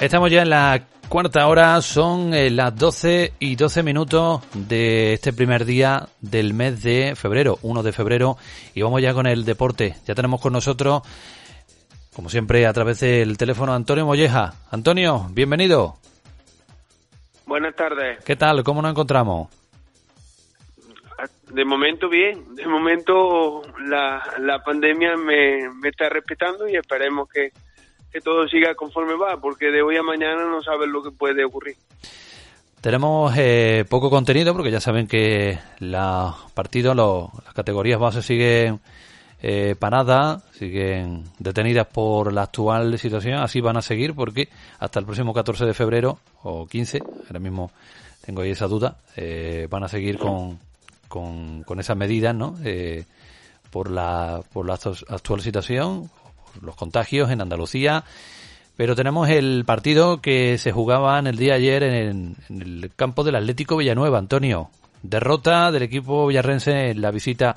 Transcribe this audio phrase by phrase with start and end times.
[0.00, 5.32] Estamos ya en la cuarta hora, son eh, las 12 y 12 minutos de este
[5.32, 8.36] primer día del mes de febrero, 1 de febrero,
[8.74, 9.96] y vamos ya con el deporte.
[10.06, 11.02] Ya tenemos con nosotros,
[12.14, 14.54] como siempre, a través del teléfono Antonio Molleja.
[14.70, 15.96] Antonio, bienvenido.
[17.44, 18.22] Buenas tardes.
[18.24, 18.62] ¿Qué tal?
[18.62, 19.48] ¿Cómo nos encontramos?
[21.50, 27.50] De momento bien, de momento la, la pandemia me, me está respetando y esperemos que,
[28.12, 31.44] que todo siga conforme va, porque de hoy a mañana no sabes lo que puede
[31.44, 31.76] ocurrir.
[32.80, 38.80] Tenemos eh, poco contenido porque ya saben que los partidos, las categorías base siguen
[39.42, 45.06] eh, paradas, siguen detenidas por la actual situación, así van a seguir porque hasta el
[45.06, 47.70] próximo 14 de febrero o 15, ahora mismo
[48.24, 50.58] tengo ahí esa duda, eh, van a seguir con,
[51.08, 52.56] con, con esas medidas, ¿no?
[52.64, 53.04] Eh,
[53.70, 56.10] por la, por la actual situación,
[56.62, 58.04] los contagios en Andalucía.
[58.76, 63.24] Pero tenemos el partido que se jugaba en el día de ayer en el, campo
[63.24, 64.70] del Atlético Villanueva, Antonio.
[65.02, 67.56] Derrota del equipo villarrense en la visita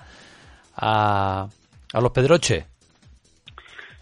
[0.75, 1.47] a,
[1.93, 2.65] a los Pedroches.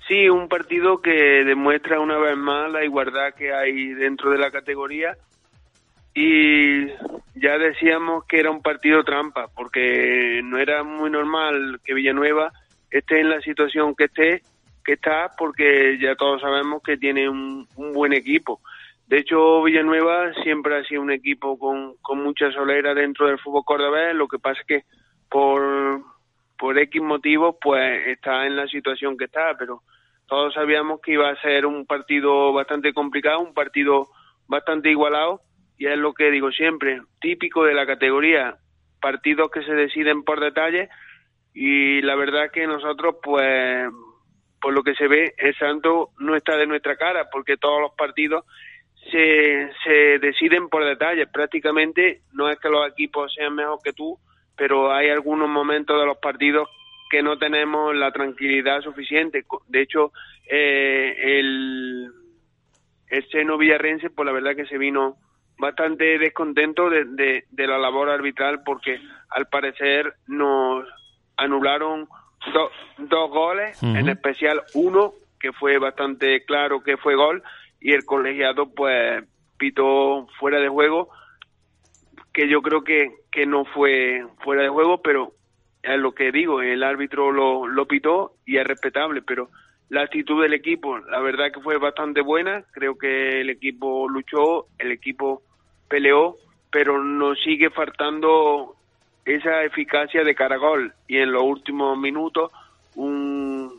[0.07, 4.49] Sí, un partido que demuestra una vez más la igualdad que hay dentro de la
[4.49, 5.15] categoría
[6.13, 6.87] y
[7.35, 12.51] ya decíamos que era un partido trampa porque no era muy normal que Villanueva
[12.89, 14.41] esté en la situación que esté
[14.91, 18.61] está porque ya todos sabemos que tiene un, buen equipo.
[19.07, 23.63] De hecho, Villanueva siempre ha sido un equipo con, con mucha solera dentro del fútbol
[23.65, 24.83] cordobés, lo que pasa es que
[25.29, 26.01] por,
[26.57, 29.81] por X motivos pues está en la situación que está, pero
[30.27, 34.09] todos sabíamos que iba a ser un partido bastante complicado, un partido
[34.47, 35.41] bastante igualado,
[35.77, 38.57] y es lo que digo siempre, típico de la categoría,
[39.01, 40.89] partidos que se deciden por detalle,
[41.53, 43.89] y la verdad que nosotros pues
[44.61, 47.91] por lo que se ve, el santo no está de nuestra cara, porque todos los
[47.93, 48.45] partidos
[49.11, 51.29] se, se deciden por detalles.
[51.29, 54.17] Prácticamente no es que los equipos sean mejor que tú,
[54.55, 56.67] pero hay algunos momentos de los partidos
[57.09, 59.43] que no tenemos la tranquilidad suficiente.
[59.67, 60.11] De hecho,
[60.49, 62.11] eh, el,
[63.07, 65.17] el seno villarrense, pues la verdad que se vino
[65.57, 68.99] bastante descontento de, de, de la labor arbitral porque
[69.29, 70.85] al parecer nos
[71.35, 72.07] anularon
[72.97, 77.43] dos goles, en especial uno que fue bastante claro que fue gol
[77.79, 79.23] y el colegiado pues
[79.57, 81.09] pitó fuera de juego
[82.33, 85.33] que yo creo que, que no fue fuera de juego pero
[85.81, 89.49] es lo que digo el árbitro lo, lo pitó y es respetable pero
[89.89, 94.67] la actitud del equipo la verdad que fue bastante buena creo que el equipo luchó
[94.77, 95.41] el equipo
[95.87, 96.35] peleó
[96.71, 98.75] pero nos sigue faltando
[99.35, 102.51] esa eficacia de Caragol y en los últimos minutos
[102.95, 103.77] un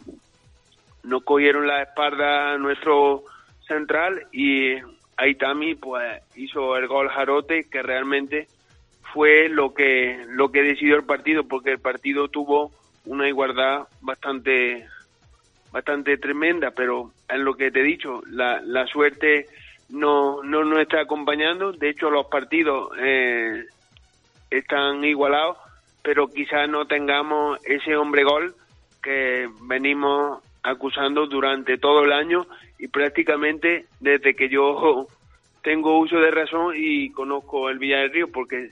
[1.02, 3.24] no cogieron la espalda nuestro
[3.66, 4.76] central y
[5.16, 8.46] Aitami pues hizo el gol Jarote que realmente
[9.12, 12.70] fue lo que lo que decidió el partido porque el partido tuvo
[13.04, 14.86] una igualdad bastante
[15.72, 19.46] bastante tremenda pero en lo que te he dicho la, la suerte
[19.88, 21.72] no no nos está acompañando.
[21.72, 23.64] De hecho los partidos eh,
[24.50, 25.56] están igualados,
[26.02, 28.54] pero quizás no tengamos ese hombre gol
[29.02, 32.46] que venimos acusando durante todo el año
[32.78, 35.06] y prácticamente desde que yo
[35.62, 38.70] tengo uso de razón y conozco el Villa del Río porque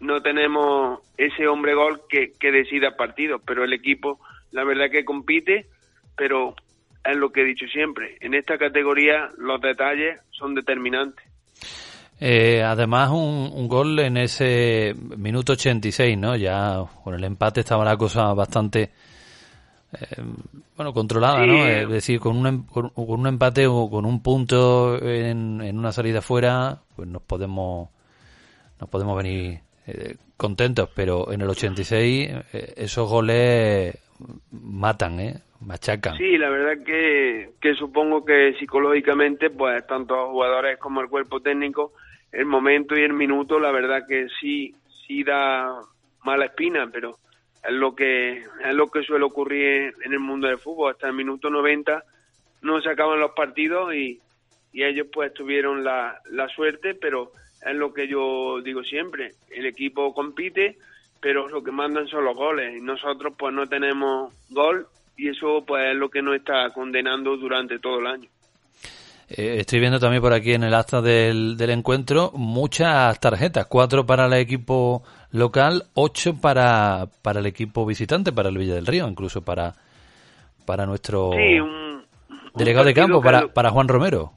[0.00, 4.20] no tenemos ese hombre gol que, que decida partido, pero el equipo
[4.52, 5.66] la verdad que compite,
[6.16, 6.54] pero
[7.04, 11.27] es lo que he dicho siempre, en esta categoría los detalles son determinantes.
[12.20, 16.34] Eh, además, un, un, gol en ese minuto 86, ¿no?
[16.34, 18.90] Ya con el empate estaba la cosa bastante,
[19.92, 20.22] eh,
[20.76, 21.64] bueno, controlada, ¿no?
[21.66, 25.92] Es decir, con un, em, con, un empate o con un punto en, en, una
[25.92, 27.88] salida fuera, pues nos podemos,
[28.80, 33.96] nos podemos venir eh, contentos, pero en el 86 eh, esos goles
[34.50, 35.42] matan, ¿eh?
[35.60, 36.16] Machacan.
[36.16, 41.92] Sí, la verdad que, que supongo que psicológicamente, pues tanto jugadores como el cuerpo técnico
[42.32, 44.74] el momento y el minuto, la verdad que sí,
[45.06, 45.80] sí da
[46.24, 47.18] mala espina, pero
[47.64, 50.92] es lo que es lo que suele ocurrir en el mundo del fútbol.
[50.92, 52.02] Hasta el minuto 90
[52.62, 54.20] no se acaban los partidos y,
[54.72, 57.32] y ellos pues tuvieron la, la suerte, pero
[57.64, 60.78] es lo que yo digo siempre, el equipo compite,
[61.20, 64.86] pero lo que mandan son los goles y nosotros pues no tenemos gol
[65.16, 68.28] y eso pues es lo que nos está condenando durante todo el año.
[69.30, 74.06] Eh, estoy viendo también por aquí en el acta del, del encuentro muchas tarjetas, cuatro
[74.06, 75.02] para el equipo
[75.32, 79.74] local, ocho para, para el equipo visitante, para el Villa del Río, incluso para,
[80.64, 81.32] para nuestro
[82.54, 84.32] delegado de campo, para, para Juan Romero.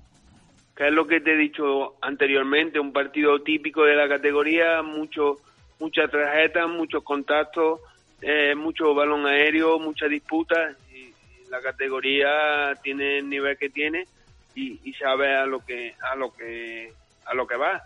[0.76, 5.38] Que es lo que te he dicho anteriormente, un partido típico de la categoría, mucho,
[5.80, 7.80] muchas tarjetas, muchos contactos,
[8.22, 10.76] eh, mucho balón aéreo, muchas disputas.
[10.94, 11.12] Y,
[11.50, 14.06] la categoría tiene el nivel que tiene
[14.56, 16.94] y, y sabe a lo que a lo que
[17.26, 17.82] a lo que va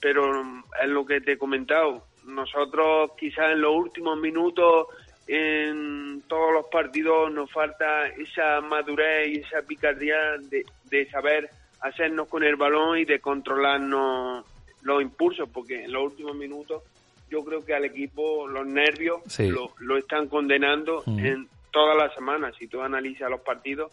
[0.00, 0.42] pero
[0.82, 4.86] es lo que te he comentado nosotros quizás en los últimos minutos
[5.26, 11.48] en todos los partidos nos falta esa madurez y esa picardía de, de saber
[11.80, 14.44] hacernos con el balón y de controlarnos
[14.82, 16.82] los impulsos, porque en los últimos minutos
[17.30, 21.18] yo creo que al equipo los nervios lo, lo, están condenando mm.
[21.18, 22.54] en todas las semanas.
[22.58, 23.92] Si tú analizas los partidos,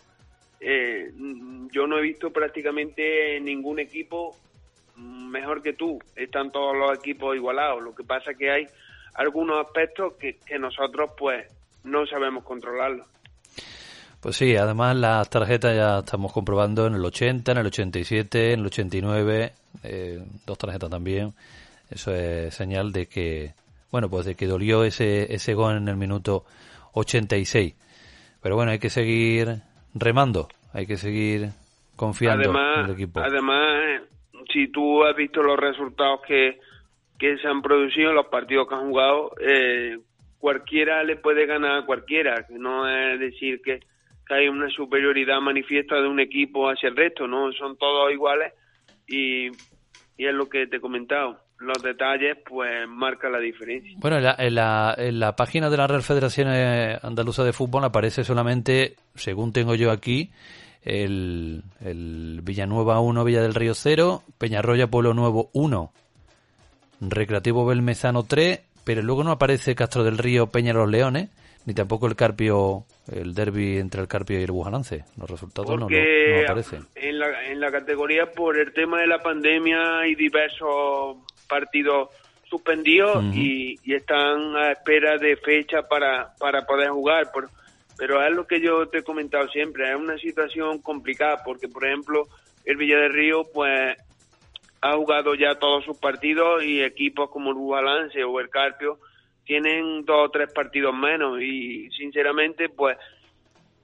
[0.60, 1.12] eh,
[1.72, 4.36] yo no he visto prácticamente ningún equipo
[4.98, 6.00] mejor que tú.
[6.16, 7.84] Están todos los equipos igualados.
[7.84, 8.68] Lo que pasa es que hay
[9.14, 11.46] algunos aspectos que, nosotros pues
[11.84, 13.06] no sabemos controlarlo.
[14.20, 18.60] Pues sí, además las tarjetas ya estamos comprobando en el 80, en el 87, en
[18.62, 21.34] el 89, eh, dos tarjetas también.
[21.90, 23.54] Eso es señal de que,
[23.92, 26.46] bueno, pues de que dolió ese, ese gol en el minuto
[26.94, 27.76] 86.
[28.42, 29.62] Pero bueno, hay que seguir
[29.94, 31.50] remando, hay que seguir
[31.96, 33.20] confiando en el equipo.
[33.20, 34.02] Además,
[34.52, 36.60] si tú has visto los resultados que,
[37.20, 39.98] que se han producido en los partidos que han jugado, eh,
[40.40, 43.80] cualquiera le puede ganar a cualquiera, no es decir que,
[44.30, 48.52] hay una superioridad manifiesta de un equipo hacia el resto, no son todos iguales
[49.08, 49.48] y,
[50.18, 51.40] y es lo que te he comentado.
[51.60, 53.94] Los detalles, pues, marcan la diferencia.
[53.98, 57.84] Bueno, en la, en la, en la página de la Real Federación Andaluza de Fútbol
[57.84, 60.30] aparece solamente, según tengo yo aquí,
[60.84, 65.92] el, el Villanueva 1, Villa del Río 0, Peñarroya Pueblo Nuevo 1,
[67.02, 71.30] Recreativo Belmezano 3, pero luego no aparece Castro del Río Peña Los Leones,
[71.66, 75.04] ni tampoco el Carpio, el derby entre el Carpio y el Bujalance.
[75.18, 75.98] Los resultados no, no,
[76.46, 76.86] aparecen.
[76.96, 81.18] En la, en la categoría, por el tema de la pandemia, hay diversos
[81.48, 82.10] partidos
[82.50, 87.32] suspendidos y, y, están a espera de fecha para, para poder jugar.
[87.32, 87.50] Por,
[87.98, 91.86] pero es lo que yo te he comentado siempre, es una situación complicada porque, por
[91.86, 92.28] ejemplo,
[92.64, 93.98] el Villa de Río, pues,
[94.82, 99.00] ha jugado ya todos sus partidos y equipos como el Balance o el Carpio
[99.44, 102.98] tienen dos o tres partidos menos y, sinceramente, pues,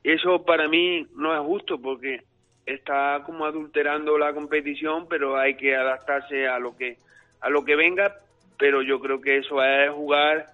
[0.04, 2.22] eso para mí no es justo porque
[2.66, 6.98] está como adulterando la competición, pero hay que adaptarse a lo que
[7.44, 8.16] a lo que venga,
[8.58, 10.48] pero yo creo que eso es jugar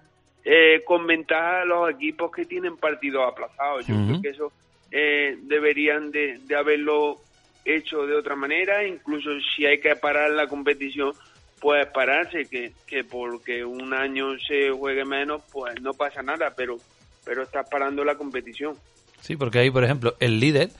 [0.44, 3.86] eh, con ventaja a los equipos que tienen partidos aplazados.
[3.86, 4.52] Yo creo que eso
[4.90, 7.18] eh, deberían de, haberlo
[7.64, 11.12] hecho de otra manera, incluso si hay que parar la competición,
[11.60, 16.76] pues pararse, que, que porque un año se juegue menos, pues no pasa nada, pero,
[17.24, 18.76] pero estás parando la competición.
[19.20, 20.70] Sí, porque ahí, por ejemplo, el líder,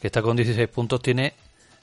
[0.00, 1.34] que está con 16 puntos, tiene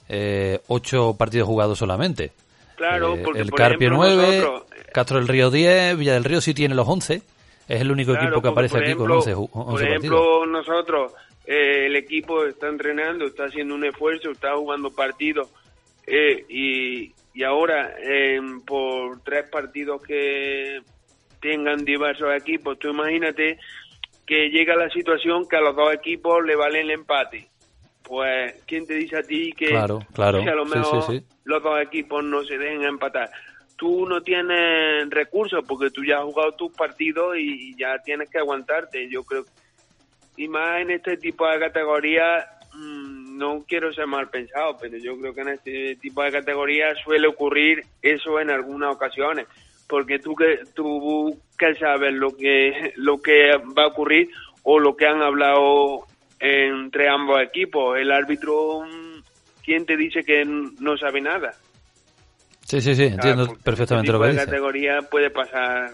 [0.08, 2.32] eh, 8 partidos jugados solamente.
[2.80, 4.42] Claro, eh, porque el Carpio 9,
[4.90, 7.16] Castro del Río 10, Villa del Río sí tiene los 11.
[7.68, 11.12] Es el único equipo que aparece aquí con 11, 11 Por ejemplo, nosotros,
[11.44, 15.50] eh, el equipo está entrenando, está haciendo un esfuerzo, está jugando partidos
[16.06, 17.94] eh, y, y ahora
[18.66, 20.80] por tres partidos que
[21.42, 23.58] tengan diversos equipos, tú imagínate
[24.26, 27.49] que llega la situación que a los dos equipos le vale el empate.
[28.10, 30.42] Pues, ¿quién te dice a ti que, claro, claro.
[30.42, 33.30] a lo mejor los dos equipos no se dejen empatar?
[33.76, 38.38] tú no tienes recursos porque tú ya has jugado tus partidos y ya tienes que
[38.38, 39.08] aguantarte.
[39.08, 39.44] Yo creo,
[40.36, 45.16] y más en este tipo de categorías, mm, no quiero ser mal pensado, pero yo
[45.18, 49.46] creo que en este tipo de categorías suele ocurrir eso en algunas ocasiones,
[49.88, 54.28] porque tú que tú que sabes lo que lo que va a ocurrir
[54.62, 56.06] o lo que han hablado
[56.40, 57.98] entre ambos equipos.
[57.98, 58.80] El árbitro,
[59.62, 61.54] ¿quién te dice que no sabe nada?
[62.64, 64.40] Sí, sí, sí, entiendo perfectamente lo que dice.
[64.40, 65.90] En categoría puede pasar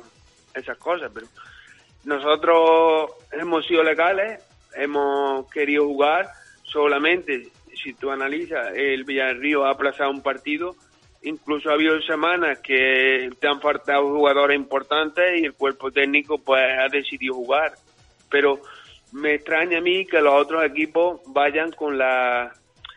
[0.55, 1.27] esas cosas, pero
[2.05, 4.43] nosotros hemos sido legales,
[4.75, 6.29] hemos querido jugar
[6.63, 7.49] solamente,
[7.83, 10.77] si tú analizas, el Villarrío ha aplazado un partido
[11.27, 16.63] incluso ha habido semanas que te han faltado jugadores importantes y el cuerpo técnico pues
[16.63, 17.73] ha decidido jugar.
[18.31, 18.61] Pero
[19.17, 22.53] me extraña a mí que los otros equipos vayan con la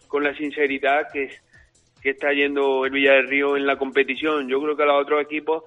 [0.08, 1.30] con la sinceridad que,
[2.02, 4.50] que está yendo el Villa del Río en la competición.
[4.50, 5.64] Yo creo que los otros equipos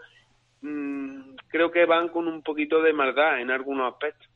[0.60, 4.28] mmm, creo que van con un poquito de maldad en algunos aspectos.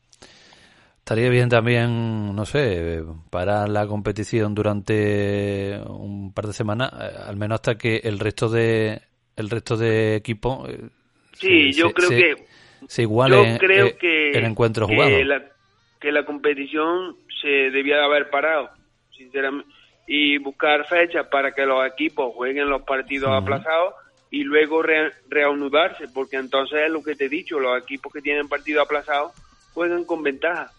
[0.98, 7.36] Estaría bien también, no sé, parar la competición durante un par de semanas, eh, al
[7.36, 9.02] menos hasta que el resto de
[9.36, 10.88] el resto de equipos eh,
[11.34, 12.46] sí, yo creo que
[12.88, 15.10] se iguale creo que, el encuentro jugado.
[15.10, 15.55] Que la,
[16.00, 18.70] que la competición se debía de haber parado,
[19.16, 19.70] sinceramente,
[20.06, 23.94] y buscar fechas para que los equipos jueguen los partidos aplazados
[24.30, 28.22] y luego re, reanudarse, porque entonces es lo que te he dicho, los equipos que
[28.22, 29.32] tienen partido aplazado
[29.74, 30.70] juegan con ventaja.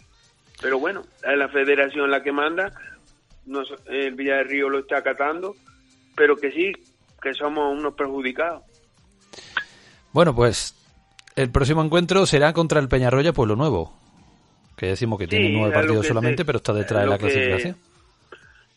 [0.62, 2.72] Pero bueno, es la federación la que manda,
[3.46, 5.56] nos, el Villa del Río lo está acatando,
[6.16, 6.72] pero que sí,
[7.22, 8.64] que somos unos perjudicados.
[10.14, 10.76] Bueno, pues
[11.36, 13.94] el próximo encuentro será contra el Peñarroya Pueblo Nuevo,
[14.78, 17.18] que decimos que Sí, tiene nueve partidos que solamente, te- pero está detrás de la
[17.18, 17.76] que- clasificación.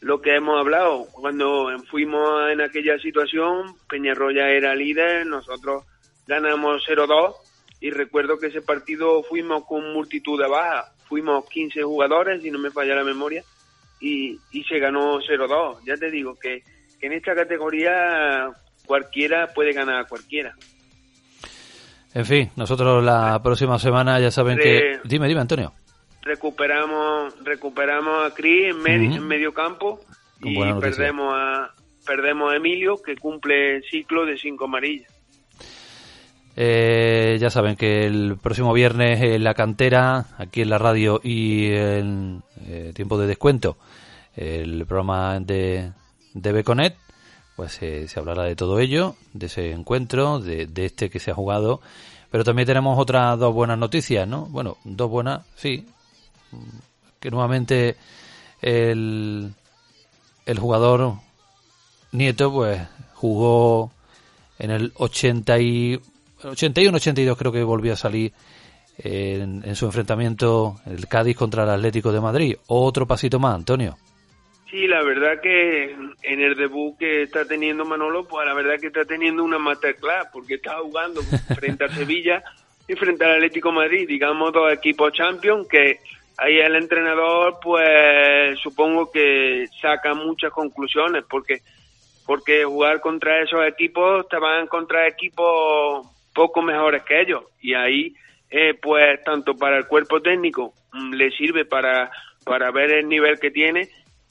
[0.00, 5.84] Lo que hemos hablado, cuando fuimos en aquella situación, Peñarroya era líder, nosotros
[6.26, 7.34] ganamos 0-2
[7.80, 12.58] y recuerdo que ese partido fuimos con multitud de bajas, fuimos 15 jugadores, si no
[12.58, 13.44] me falla la memoria,
[14.00, 15.80] y, y se ganó 0-2.
[15.84, 16.62] Ya te digo que,
[16.98, 18.48] que en esta categoría
[18.86, 20.54] cualquiera puede ganar a cualquiera.
[22.14, 25.00] En fin, nosotros la próxima semana ya saben Re- que...
[25.04, 25.72] Dime, dime, Antonio.
[26.22, 29.18] Recuperamos recuperamos a Cris en, medio Ujú.
[29.18, 30.00] en medio campo
[30.42, 31.70] y perdemos a
[32.06, 35.10] perdemos a Emilio que cumple el ciclo de cinco amarillas
[36.56, 41.70] Eh, ya saben que el próximo viernes en la cantera, aquí en la radio y
[41.72, 43.76] en eh, tiempo de descuento,
[44.36, 45.92] el programa de,
[46.34, 46.96] de Beconet,
[47.56, 51.30] pues eh, se hablará de todo ello, de ese encuentro, de, de este que se
[51.30, 51.80] ha jugado.
[52.30, 54.46] Pero también tenemos otras dos buenas noticias, ¿no?
[54.46, 55.86] Bueno, dos buenas, sí.
[57.18, 57.96] Que nuevamente
[58.62, 59.52] el,
[60.46, 61.14] el jugador
[62.12, 62.80] Nieto, pues
[63.14, 63.92] jugó
[64.58, 66.00] en el 80 y
[66.42, 68.32] 81-82 creo que volvió a salir
[68.98, 72.56] en, en su enfrentamiento el Cádiz contra el Atlético de Madrid.
[72.66, 73.96] Otro pasito más, Antonio.
[74.70, 75.92] sí la verdad que
[76.22, 80.28] en el debut que está teniendo Manolo pues la verdad que está teniendo una masterclass
[80.32, 81.22] porque está jugando
[81.54, 82.42] frente a Sevilla
[82.88, 86.00] y frente al Atlético Madrid digamos dos equipos champions que
[86.38, 91.60] ahí el entrenador pues supongo que saca muchas conclusiones porque
[92.26, 97.42] porque jugar contra esos equipos te van contra equipos poco mejores que ellos.
[97.60, 98.14] Y ahí
[98.50, 102.10] eh, pues tanto para el cuerpo técnico mm, le sirve para
[102.44, 103.88] para ver el nivel que tiene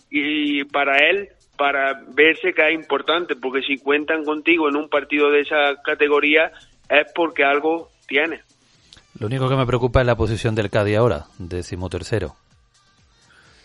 [0.10, 5.30] y para él para verse que es importante porque si cuentan contigo en un partido
[5.30, 6.52] de esa categoría
[6.90, 8.42] es porque algo tiene
[9.20, 12.36] Lo único que me preocupa es la posición del Cádiz ahora, decimotercero.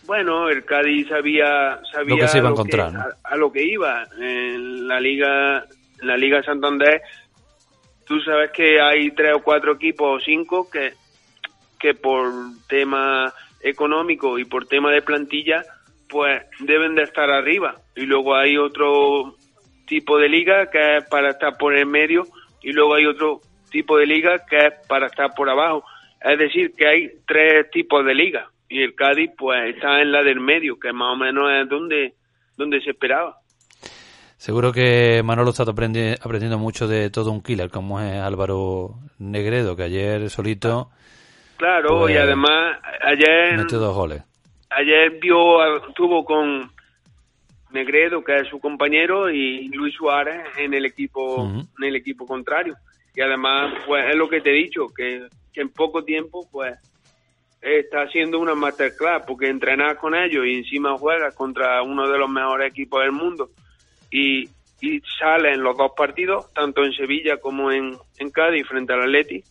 [0.06, 3.00] Bueno, el Cádiz sabía, sabía Lo que se iba a lo encontrar, que- ¿no?
[3.00, 4.04] a, a lo que iba.
[4.18, 5.64] En la Liga,
[6.00, 7.00] en la Liga Santander,
[8.06, 10.92] tú sabes que hay tres o cuatro equipos o cinco que,
[11.78, 12.30] que por
[12.68, 13.32] tema
[13.62, 15.64] económico y por tema de plantilla,
[16.08, 17.76] pues deben de estar arriba.
[17.96, 19.36] Y luego hay otro
[19.86, 22.26] tipo de liga que es para estar por el medio
[22.62, 23.40] y luego hay otro
[23.74, 25.84] tipo de liga que es para estar por abajo.
[26.20, 30.22] Es decir, que hay tres tipos de liga y el Cádiz pues está en la
[30.22, 32.14] del medio, que más o menos es donde,
[32.56, 33.36] donde se esperaba.
[34.36, 39.74] Seguro que Manolo está aprendi- aprendiendo mucho de todo un killer, como es Álvaro Negredo,
[39.76, 40.90] que ayer solito
[41.56, 44.22] Claro, Pues, y además ayer metió dos goles.
[44.70, 46.70] ayer vio estuvo con
[47.72, 51.44] Negredo que es su compañero y Luis Suárez en el equipo
[51.78, 52.76] en el equipo contrario
[53.14, 56.76] y además pues es lo que te he dicho que, en poco tiempo pues
[57.60, 62.28] está haciendo una masterclass porque entrenas con ellos y encima juegas contra uno de los
[62.28, 63.50] mejores equipos del mundo.
[64.10, 64.48] Y,
[64.80, 69.02] y sale en los dos partidos tanto en Sevilla como en, en Cádiz frente al
[69.02, 69.42] Atleti.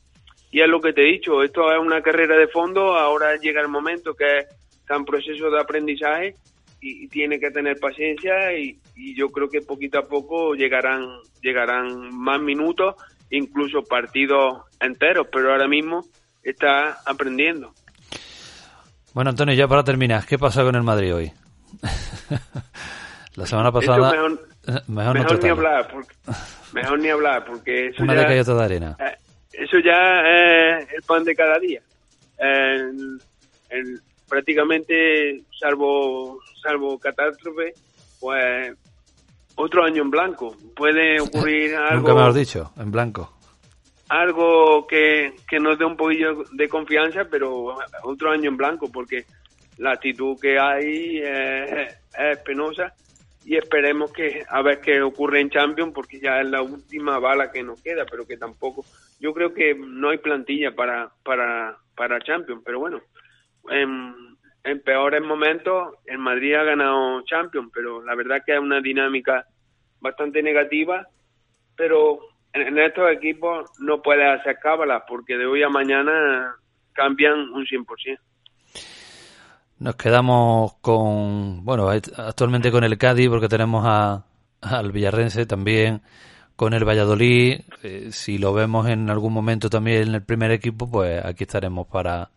[0.51, 3.61] Y es lo que te he dicho, esto es una carrera de fondo, ahora llega
[3.61, 4.39] el momento que
[4.69, 6.35] está en proceso de aprendizaje
[6.79, 11.07] y, y tiene que tener paciencia y, y yo creo que poquito a poco llegarán
[11.41, 12.95] llegarán más minutos,
[13.37, 16.05] incluso partidos enteros, pero ahora mismo
[16.43, 17.73] está aprendiendo.
[19.13, 21.31] Bueno, Antonio, ya para terminar, ¿qué pasa con el Madrid hoy?
[23.35, 24.11] La semana pasada...
[24.11, 26.13] mejor, eh, mejor no mejor ni hablar, porque,
[26.73, 28.97] mejor ni hablar, porque eso Una ya, de de arena.
[28.99, 29.17] eh,
[29.53, 31.81] eso ya es el pan de cada día.
[32.37, 33.19] El-
[34.29, 37.73] prácticamente, salvo salvo catástrofe,
[38.19, 38.75] pues
[39.55, 40.55] otro año en blanco.
[40.75, 42.01] Puede ocurrir algo.
[42.01, 43.33] Nunca me lo has dicho, en blanco.
[44.09, 49.25] Algo que, que nos dé un poquillo de confianza, pero otro año en blanco, porque
[49.77, 52.93] la actitud que hay es, es penosa
[53.45, 57.51] y esperemos que a ver qué ocurre en Champions porque ya es la última bala
[57.51, 58.85] que nos queda pero que tampoco
[59.19, 63.01] yo creo que no hay plantilla para para para Champions pero bueno
[63.69, 64.32] en,
[64.63, 69.45] en peores momentos el Madrid ha ganado Champions pero la verdad que es una dinámica
[69.99, 71.07] bastante negativa
[71.75, 72.19] pero
[72.53, 76.55] en, estos equipos no puede hacer cábalas porque de hoy a mañana
[76.93, 78.19] cambian un 100%
[79.79, 84.23] nos quedamos con, bueno, actualmente con el Cádiz porque tenemos a,
[84.61, 86.01] al Villarrense también,
[86.55, 87.61] con el Valladolid.
[87.83, 91.87] Eh, si lo vemos en algún momento también en el primer equipo, pues aquí estaremos
[91.87, 92.29] para,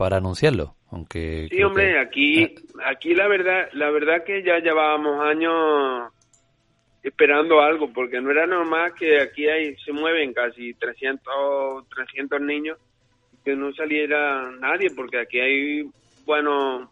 [0.00, 0.76] para anunciarlo.
[0.90, 2.54] Aunque sí, hombre, aquí, eh,
[2.86, 6.10] aquí la verdad, la verdad que ya llevábamos años
[7.02, 12.78] esperando algo, porque no era normal que aquí hay, se mueven casi 300, 300 niños
[13.44, 15.90] que no saliera nadie, porque aquí hay
[16.24, 16.88] buenos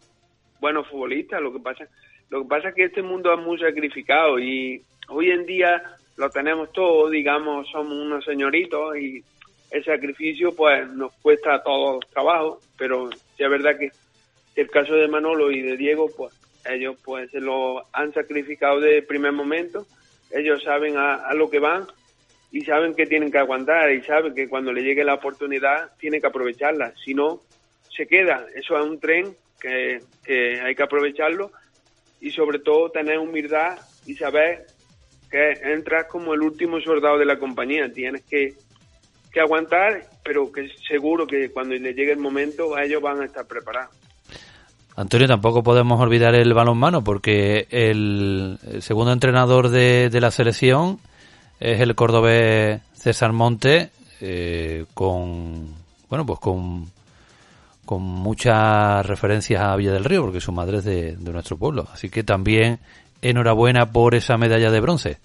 [0.61, 1.41] buenos futbolistas.
[1.41, 1.87] Lo que pasa
[2.29, 5.81] lo que pasa es que este mundo es muy sacrificado y hoy en día
[6.15, 9.23] lo tenemos todo, digamos, somos unos señoritos y
[9.71, 13.91] el sacrificio pues nos cuesta todo trabajo, pero sí es verdad que
[14.55, 16.33] el caso de Manolo y de Diego, pues
[16.65, 19.85] ellos pues se lo han sacrificado de primer momento,
[20.31, 21.87] ellos saben a, a lo que van
[22.51, 26.19] y saben que tienen que aguantar y saben que cuando le llegue la oportunidad tienen
[26.19, 27.41] que aprovecharla, si no
[27.95, 28.45] se queda.
[28.55, 29.99] Eso es un tren que,
[30.63, 31.51] hay que aprovecharlo
[32.21, 34.65] y sobre todo tener humildad y saber
[35.29, 37.91] que entras como el último soldado de la compañía.
[37.91, 38.53] Tienes que,
[39.31, 43.45] que aguantar, pero que seguro que cuando le llegue el momento ellos van a estar
[43.45, 43.95] preparados.
[44.95, 50.99] Antonio, tampoco podemos olvidar el balonmano porque el, segundo entrenador de, de, la selección
[51.59, 55.73] es el cordobés César Monte eh, con
[56.09, 56.91] bueno pues con
[57.89, 61.87] con muchas referencias a Villa del Río, porque su madre es de, nuestro pueblo.
[61.91, 62.77] Así que también
[63.23, 65.17] enhorabuena por esa medalla de bronce.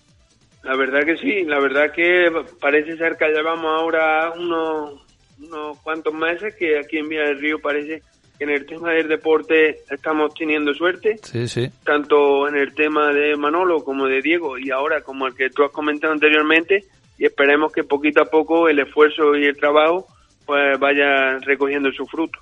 [0.65, 4.95] La verdad que sí, la verdad que parece ser que llevamos ahora unos,
[5.39, 8.03] unos cuantos meses que aquí en Villa del Río parece
[8.39, 11.19] que en el tema del deporte estamos teniendo suerte.
[11.23, 11.69] Sí, sí.
[11.85, 15.65] Tanto en el tema de Manolo como de Diego y ahora como el que tú
[15.65, 16.85] has comentado anteriormente
[17.19, 20.07] y esperemos que poquito a poco el esfuerzo y el trabajo
[20.47, 22.39] pues vaya recogiendo su fruto.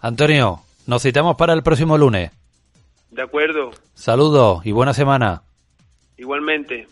[0.00, 0.58] Antonio,
[0.88, 2.32] nos citamos para el próximo lunes.
[3.12, 3.70] De acuerdo.
[3.94, 5.42] Saludos y buena semana.
[6.16, 6.88] Igualmente.